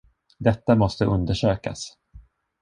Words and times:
Detta 0.37 0.75
måste 0.75 1.05
undersökas! 1.05 1.97